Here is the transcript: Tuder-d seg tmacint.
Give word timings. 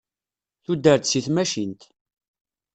Tuder-d 0.63 1.05
seg 1.11 1.23
tmacint. 1.25 1.81